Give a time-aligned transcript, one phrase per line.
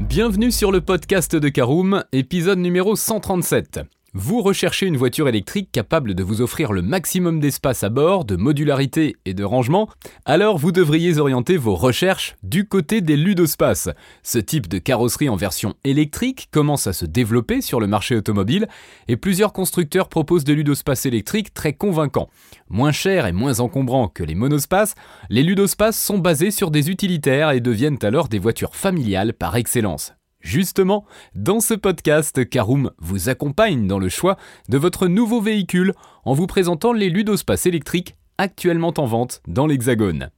[0.00, 3.80] Bienvenue sur le podcast de Caroom, épisode numéro 137.
[4.12, 8.34] Vous recherchez une voiture électrique capable de vous offrir le maximum d'espace à bord, de
[8.34, 9.88] modularité et de rangement
[10.24, 13.88] Alors vous devriez orienter vos recherches du côté des ludospaces.
[14.24, 18.66] Ce type de carrosserie en version électrique commence à se développer sur le marché automobile
[19.06, 22.30] et plusieurs constructeurs proposent des ludospaces électriques très convaincants.
[22.68, 24.96] Moins chers et moins encombrants que les monospaces,
[25.28, 30.14] les ludospaces sont basés sur des utilitaires et deviennent alors des voitures familiales par excellence.
[30.40, 31.04] Justement,
[31.34, 34.36] dans ce podcast, Caroom vous accompagne dans le choix
[34.70, 35.92] de votre nouveau véhicule
[36.24, 40.30] en vous présentant les ludospaces électriques actuellement en vente dans l'Hexagone.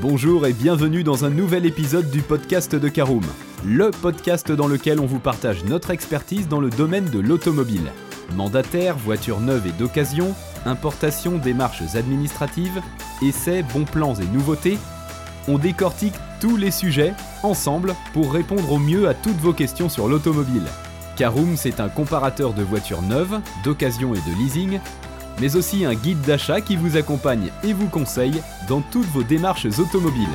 [0.00, 3.24] Bonjour et bienvenue dans un nouvel épisode du podcast de Caroom,
[3.66, 7.90] le podcast dans lequel on vous partage notre expertise dans le domaine de l'automobile.
[8.34, 10.34] Mandataire, voitures neuves et d'occasion,
[10.66, 12.80] importation, démarches administratives,
[13.22, 14.78] essais, bons plans et nouveautés,
[15.48, 20.08] on décortique tous les sujets ensemble pour répondre au mieux à toutes vos questions sur
[20.08, 20.64] l'automobile.
[21.16, 24.80] Caroom, c'est un comparateur de voitures neuves, d'occasion et de leasing,
[25.40, 29.66] mais aussi un guide d'achat qui vous accompagne et vous conseille dans toutes vos démarches
[29.78, 30.28] automobiles.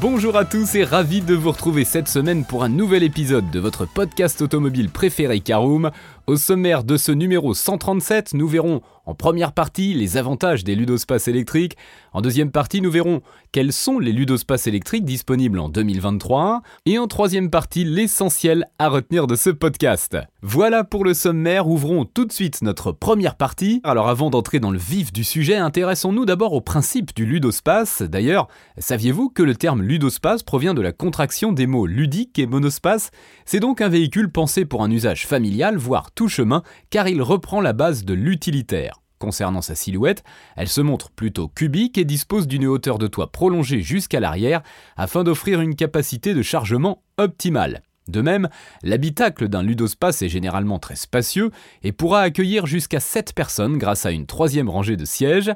[0.00, 3.58] Bonjour à tous et ravi de vous retrouver cette semaine pour un nouvel épisode de
[3.58, 5.92] votre podcast automobile préféré Caroom.
[6.26, 11.28] Au sommaire de ce numéro 137, nous verrons en première partie les avantages des ludospaces
[11.28, 11.76] électriques.
[12.14, 13.20] En deuxième partie, nous verrons
[13.52, 16.62] quels sont les ludospaces électriques disponibles en 2023.
[16.86, 20.16] Et en troisième partie, l'essentiel à retenir de ce podcast.
[20.40, 23.82] Voilà pour le sommaire, ouvrons tout de suite notre première partie.
[23.84, 28.00] Alors avant d'entrer dans le vif du sujet, intéressons-nous d'abord au principe du ludospace.
[28.00, 33.10] D'ailleurs, saviez-vous que le terme ludospace provient de la contraction des mots ludique et monospace?
[33.44, 37.60] C'est donc un véhicule pensé pour un usage familial, voire tout chemin, car il reprend
[37.60, 39.00] la base de l'utilitaire.
[39.18, 40.22] Concernant sa silhouette,
[40.56, 44.62] elle se montre plutôt cubique et dispose d'une hauteur de toit prolongée jusqu'à l'arrière
[44.96, 47.82] afin d'offrir une capacité de chargement optimale.
[48.06, 48.50] De même,
[48.82, 51.50] l'habitacle d'un ludospace est généralement très spacieux
[51.82, 55.52] et pourra accueillir jusqu'à 7 personnes grâce à une troisième rangée de sièges.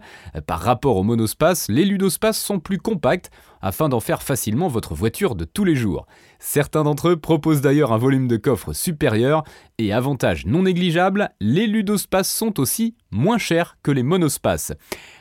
[0.46, 3.30] Par rapport au monospace, les ludospaces sont plus compacts
[3.60, 6.06] afin d'en faire facilement votre voiture de tous les jours.
[6.38, 9.42] Certains d'entre eux proposent d'ailleurs un volume de coffre supérieur
[9.78, 14.72] et avantage non négligeable, les ludospaces sont aussi moins chers que les monospaces.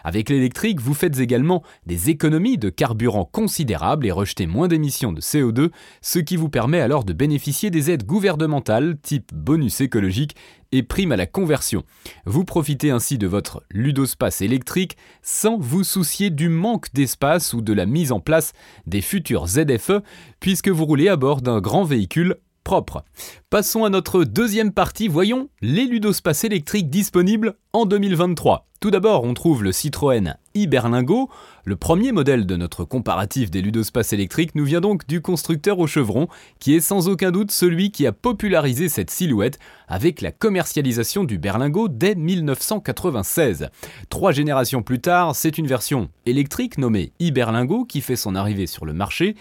[0.03, 5.21] Avec l'électrique, vous faites également des économies de carburant considérables et rejetez moins d'émissions de
[5.21, 5.69] CO2,
[6.01, 10.35] ce qui vous permet alors de bénéficier des aides gouvernementales type bonus écologique
[10.71, 11.83] et prime à la conversion.
[12.25, 17.73] Vous profitez ainsi de votre ludospace électrique sans vous soucier du manque d'espace ou de
[17.73, 18.53] la mise en place
[18.85, 20.01] des futurs ZFE
[20.39, 23.05] puisque vous roulez à bord d'un grand véhicule propre.
[23.49, 28.67] Passons à notre deuxième partie, voyons les ludospaces électriques disponibles en 2023.
[28.81, 31.29] Tout d'abord, on trouve le Citroën Iberlingo.
[31.67, 35.85] Le premier modèle de notre comparatif des ludospaces électriques nous vient donc du constructeur au
[35.85, 36.29] chevron,
[36.59, 41.37] qui est sans aucun doute celui qui a popularisé cette silhouette avec la commercialisation du
[41.37, 43.67] Berlingo dès 1996.
[44.09, 48.85] Trois générations plus tard, c'est une version électrique nommée Iberlingo qui fait son arrivée sur
[48.85, 49.35] le marché,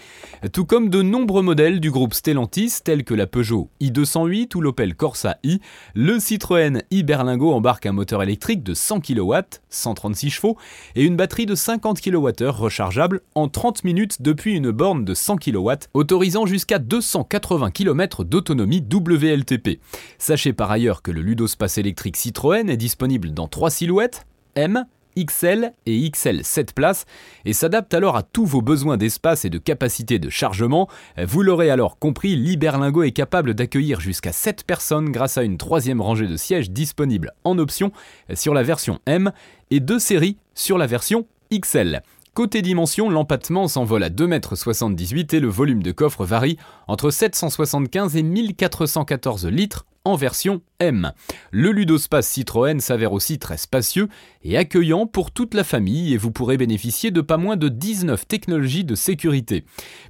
[0.51, 4.95] tout comme de nombreux modèles du groupe Stellantis tels que la Peugeot i208 ou l'Opel
[4.95, 5.61] Corsa i.
[5.95, 9.33] Le Citroën Iberlingo embarque un moteur électrique de 100 kW,
[9.69, 10.57] 136 chevaux,
[10.95, 15.71] et une batterie de 50 rechargeable en 30 minutes depuis une borne de 100 kW,
[15.93, 19.79] autorisant jusqu'à 280 km d'autonomie WLTP.
[20.17, 24.85] Sachez par ailleurs que le ludospace électrique Citroën est disponible dans trois silhouettes, M,
[25.25, 27.05] XL et XL 7 places
[27.45, 30.87] et s'adapte alors à tous vos besoins d'espace et de capacité de chargement.
[31.17, 36.01] Vous l'aurez alors compris, l'Iberlingo est capable d'accueillir jusqu'à 7 personnes grâce à une troisième
[36.01, 37.91] rangée de sièges disponible en option
[38.33, 39.31] sur la version M
[39.71, 42.01] et deux séries sur la version XL.
[42.33, 48.15] Côté dimension, l'empattement s'envole à 2,78 m et le volume de coffre varie entre 775
[48.15, 51.11] et 1414 litres en version M.
[51.51, 54.07] Le ludospace Citroën s'avère aussi très spacieux
[54.43, 58.25] et accueillant pour toute la famille et vous pourrez bénéficier de pas moins de 19
[58.25, 59.65] technologies de sécurité.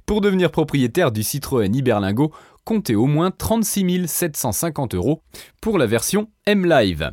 [0.06, 2.30] Pour devenir propriétaire du Citroën Iberlingo,
[2.64, 5.22] comptez au moins 36 750 euros
[5.60, 7.10] pour la version M-Live.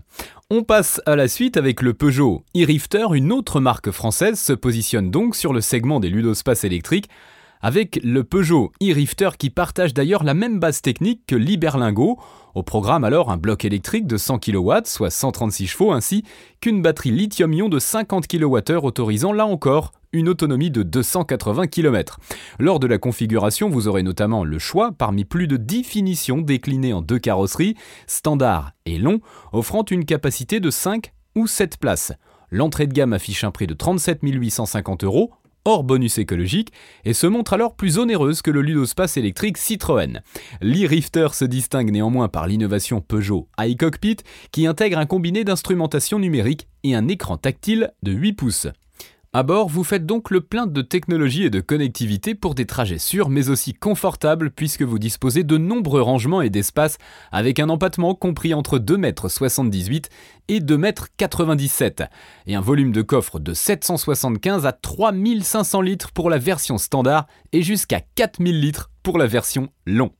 [0.51, 2.44] On passe à la suite avec le Peugeot.
[2.56, 7.09] e-Rifter, une autre marque française se positionne donc sur le segment des ludospaces électriques
[7.62, 12.19] avec le Peugeot e-Rifter qui partage d'ailleurs la même base technique que l'Iberlingo.
[12.54, 16.24] Au programme alors un bloc électrique de 100 kW, soit 136 chevaux, ainsi
[16.62, 22.19] qu'une batterie lithium-ion de 50 kWh autorisant là encore une autonomie de 280 km.
[22.60, 26.94] Lors de la configuration, vous aurez notamment le choix parmi plus de 10 finitions déclinées
[26.94, 27.75] en deux carrosseries,
[28.08, 29.19] standard et long,
[29.51, 32.13] offrant une capacité de 5 ou 7 places.
[32.51, 35.31] L'entrée de gamme affiche un prix de 37 850 euros,
[35.65, 36.71] hors bonus écologique,
[37.03, 40.21] et se montre alors plus onéreuse que le ludospace électrique Citroën.
[40.62, 44.17] L'e-Rifter se distingue néanmoins par l'innovation Peugeot iCockpit,
[44.51, 48.67] qui intègre un combiné d'instrumentation numérique et un écran tactile de 8 pouces.
[49.38, 53.00] À bord, vous faites donc le plein de technologie et de connectivité pour des trajets
[53.00, 56.98] sûrs mais aussi confortables puisque vous disposez de nombreux rangements et d'espace
[57.34, 60.02] avec un empattement compris entre 2,78 m
[60.48, 62.08] et 2,97 m
[62.48, 67.62] et un volume de coffre de 775 à 3500 litres pour la version standard et
[67.62, 70.12] jusqu'à 4000 litres pour la version long.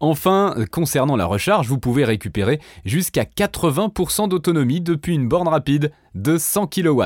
[0.00, 6.38] Enfin, concernant la recharge, vous pouvez récupérer jusqu'à 80% d'autonomie depuis une borne rapide de
[6.38, 7.02] 100 kW.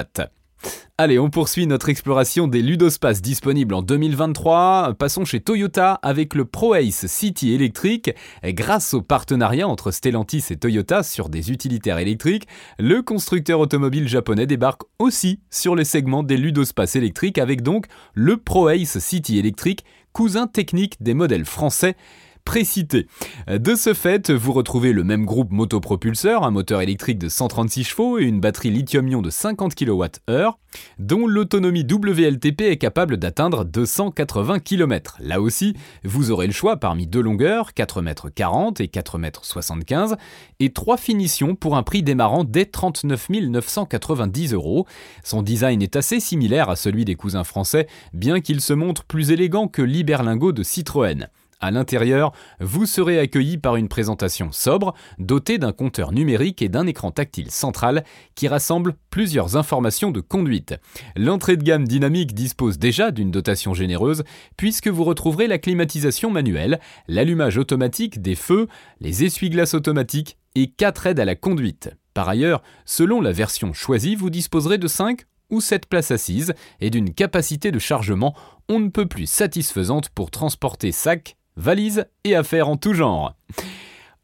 [1.01, 4.95] Allez, on poursuit notre exploration des ludospaces disponibles en 2023.
[4.99, 8.11] Passons chez Toyota avec le ProAce City électrique.
[8.43, 12.49] Grâce au partenariat entre Stellantis et Toyota sur des utilitaires électriques,
[12.81, 18.37] le constructeur automobile japonais débarque aussi sur le segment des ludospaces électriques avec donc le
[18.37, 21.95] ProAce City électrique, cousin technique des modèles français
[22.45, 23.07] précité.
[23.49, 28.19] De ce fait, vous retrouvez le même groupe motopropulseur, un moteur électrique de 136 chevaux
[28.19, 30.51] et une batterie lithium-ion de 50 kWh,
[30.99, 35.17] dont l'autonomie WLTP est capable d'atteindre 280 km.
[35.21, 35.75] Là aussi,
[36.05, 40.17] vous aurez le choix parmi deux longueurs, 4,40 m et 4,75 m,
[40.61, 44.87] et trois finitions pour un prix démarrant dès 39 990 euros.
[45.25, 49.31] Son design est assez similaire à celui des cousins français, bien qu'il se montre plus
[49.31, 51.29] élégant que l'Iberlingo de Citroën.
[51.61, 56.87] À l'intérieur, vous serez accueilli par une présentation sobre, dotée d'un compteur numérique et d'un
[56.87, 58.05] écran tactile central
[58.37, 60.77] qui rassemble plusieurs informations de conduite.
[61.17, 64.23] L'entrée de gamme dynamique dispose déjà d'une dotation généreuse
[64.57, 66.79] puisque vous retrouverez la climatisation manuelle,
[67.09, 68.69] l'allumage automatique des feux,
[69.01, 71.91] les essuie-glaces automatiques et 4 aides à la conduite.
[72.15, 76.91] Par ailleurs, selon la version choisie, vous disposerez de 5 ou 7 places assises et
[76.91, 78.37] d'une capacité de chargement
[78.69, 83.35] on ne peut plus satisfaisante pour transporter sacs, valises et affaires en tout genre.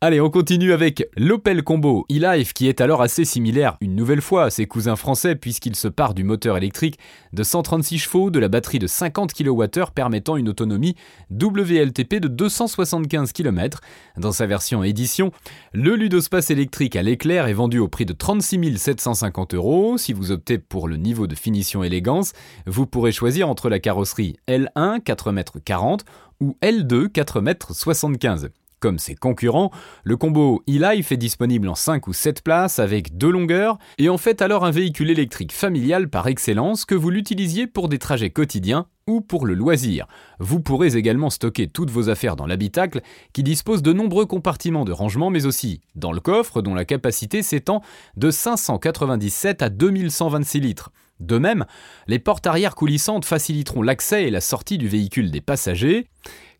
[0.00, 4.44] Allez, on continue avec l'Opel Combo e-Life qui est alors assez similaire une nouvelle fois
[4.44, 6.98] à ses cousins français puisqu'il se part du moteur électrique
[7.32, 10.94] de 136 chevaux, de la batterie de 50 kWh permettant une autonomie
[11.30, 13.80] WLTP de 275 km.
[14.18, 15.32] Dans sa version édition,
[15.72, 19.96] le Ludospace électrique à l'éclair est vendu au prix de 36 750 euros.
[19.96, 22.34] Si vous optez pour le niveau de finition élégance,
[22.66, 25.96] vous pourrez choisir entre la carrosserie L1 4,40 m
[26.40, 28.50] ou L2 4,75 m.
[28.84, 29.70] Comme ses concurrents,
[30.02, 34.18] le combo e-Life est disponible en 5 ou 7 places avec deux longueurs et en
[34.18, 38.86] fait alors un véhicule électrique familial par excellence que vous l'utilisiez pour des trajets quotidiens
[39.06, 40.06] ou pour le loisir.
[40.38, 43.00] Vous pourrez également stocker toutes vos affaires dans l'habitacle
[43.32, 47.42] qui dispose de nombreux compartiments de rangement mais aussi dans le coffre dont la capacité
[47.42, 47.80] s'étend
[48.18, 50.92] de 597 à 2126 litres.
[51.20, 51.64] De même,
[52.06, 56.08] les portes arrière coulissantes faciliteront l'accès et la sortie du véhicule des passagers.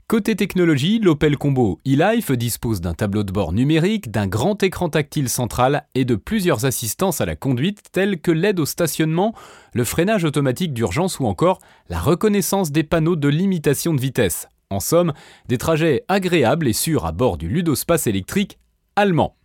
[0.06, 5.30] Côté technologie, l'Opel Combo e-Life dispose d'un tableau de bord numérique, d'un grand écran tactile
[5.30, 9.34] central et de plusieurs assistances à la conduite telles que l'aide au stationnement,
[9.72, 11.58] le freinage automatique d'urgence ou encore
[11.88, 14.46] la reconnaissance des panneaux de limitation de vitesse.
[14.68, 15.14] En somme,
[15.48, 18.58] des trajets agréables et sûrs à bord du ludospace électrique
[18.96, 19.36] allemand.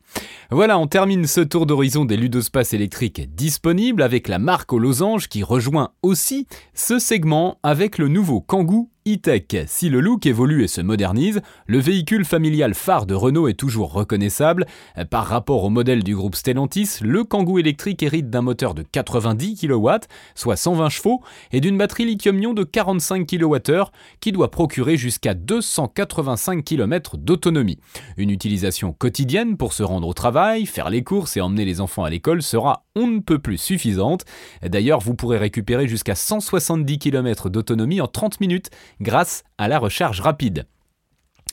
[0.52, 5.28] Voilà, on termine ce tour d'horizon des ludospaces électriques disponibles avec la marque aux losanges
[5.28, 9.66] qui rejoint aussi ce segment avec le nouveau Kangoo e-tech.
[9.68, 13.92] Si le look évolue et se modernise, le véhicule familial phare de Renault est toujours
[13.94, 14.66] reconnaissable.
[15.10, 19.56] Par rapport au modèle du groupe Stellantis, le Kangoo électrique hérite d'un moteur de 90
[19.56, 19.90] kW,
[20.36, 23.84] soit 120 chevaux, et d'une batterie lithium-ion de 45 kWh
[24.20, 27.80] qui doit procurer jusqu'à 285 km d'autonomie.
[28.18, 32.04] Une utilisation quotidienne pour se rendre au travail, faire les courses et emmener les enfants
[32.04, 34.26] à l'école sera on ne peut plus suffisante.
[34.62, 38.70] D'ailleurs, vous pourrez récupérer jusqu'à 170 km d'autonomie en 30 minutes
[39.02, 40.66] grâce à la recharge rapide.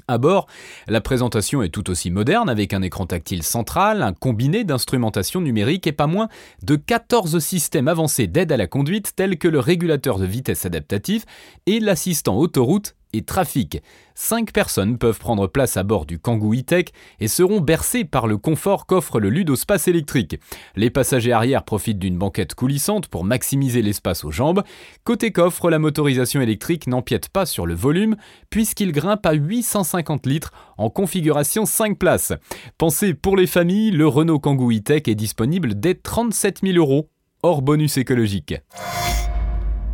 [0.08, 0.46] À bord,
[0.88, 5.86] la présentation est tout aussi moderne avec un écran tactile central, un combiné d'instrumentation numérique
[5.86, 6.28] et pas moins
[6.62, 11.24] de 14 systèmes avancés d'aide à la conduite tels que le régulateur de vitesse adaptatif
[11.66, 12.94] et l'assistant autoroute
[13.24, 13.82] trafic.
[14.14, 16.86] Cinq personnes peuvent prendre place à bord du Kangoo e-Tech
[17.20, 20.40] et seront bercées par le confort qu'offre le ludospace électrique.
[20.74, 24.62] Les passagers arrière profitent d'une banquette coulissante pour maximiser l'espace aux jambes.
[25.04, 28.16] Côté coffre, la motorisation électrique n'empiète pas sur le volume
[28.50, 32.32] puisqu'il grimpe à 850 litres en configuration 5 places.
[32.78, 37.10] Pensez pour les familles, le Renault Kangoo e-Tech est disponible dès 37 000 euros
[37.42, 38.54] hors bonus écologique.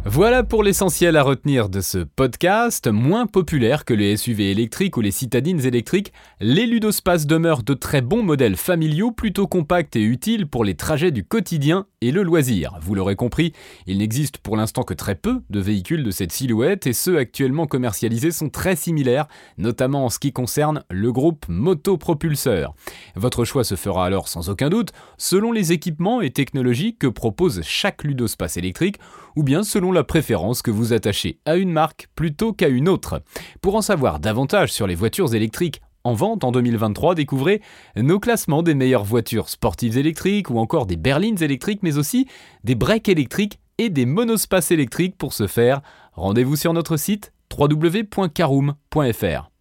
[0.04, 2.88] Voilà pour l'essentiel à retenir de ce podcast.
[2.88, 8.00] Moins populaire que les SUV électriques ou les citadines électriques, les ludospaces demeurent de très
[8.00, 12.76] bons modèles familiaux plutôt compacts et utiles pour les trajets du quotidien et le loisir.
[12.82, 13.52] Vous l'aurez compris,
[13.86, 17.68] il n'existe pour l'instant que très peu de véhicules de cette silhouette et ceux actuellement
[17.68, 22.74] commercialisés sont très similaires, notamment en ce qui concerne le groupe motopropulseur.
[23.14, 27.62] Votre choix se fera alors sans aucun doute selon les équipements et technologies que propose
[27.62, 28.96] chaque ludospace électrique
[29.36, 33.22] ou bien selon la préférence que vous attachez à une marque plutôt qu'à une autre.
[33.60, 37.62] Pour en savoir davantage sur les voitures électriques en vente en 2023, découvrez
[37.96, 42.26] nos classements des meilleures voitures sportives électriques ou encore des berlines électriques, mais aussi
[42.64, 45.16] des breaks électriques et des monospaces électriques.
[45.16, 45.80] Pour ce faire,
[46.14, 49.51] rendez-vous sur notre site www.caroom.fr.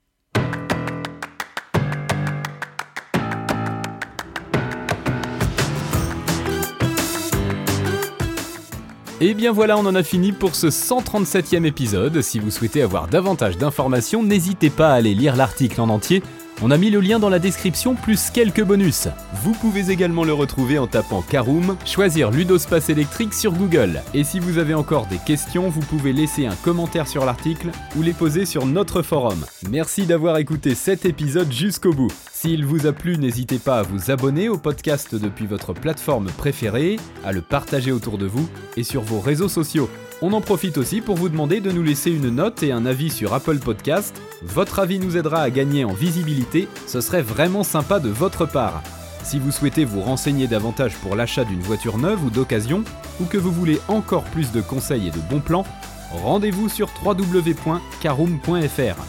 [9.23, 12.23] Et bien voilà, on en a fini pour ce 137e épisode.
[12.23, 16.23] Si vous souhaitez avoir davantage d'informations, n'hésitez pas à aller lire l'article en entier.
[16.63, 19.07] On a mis le lien dans la description plus quelques bonus.
[19.33, 24.03] Vous pouvez également le retrouver en tapant Caroom, choisir Ludospace électrique sur Google.
[24.13, 28.03] Et si vous avez encore des questions, vous pouvez laisser un commentaire sur l'article ou
[28.03, 29.43] les poser sur notre forum.
[29.71, 32.11] Merci d'avoir écouté cet épisode jusqu'au bout.
[32.31, 36.97] S'il vous a plu, n'hésitez pas à vous abonner au podcast depuis votre plateforme préférée,
[37.23, 39.89] à le partager autour de vous et sur vos réseaux sociaux.
[40.23, 43.09] On en profite aussi pour vous demander de nous laisser une note et un avis
[43.09, 44.21] sur Apple Podcast.
[44.43, 48.83] Votre avis nous aidera à gagner en visibilité, ce serait vraiment sympa de votre part.
[49.23, 52.83] Si vous souhaitez vous renseigner davantage pour l'achat d'une voiture neuve ou d'occasion,
[53.19, 55.65] ou que vous voulez encore plus de conseils et de bons plans,
[56.11, 59.03] rendez-vous sur www.caroom.fr.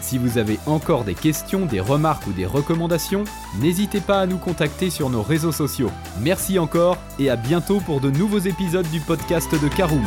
[0.00, 3.22] Si vous avez encore des questions, des remarques ou des recommandations,
[3.60, 5.90] n'hésitez pas à nous contacter sur nos réseaux sociaux.
[6.20, 10.04] Merci encore et à bientôt pour de nouveaux épisodes du podcast de Caroom.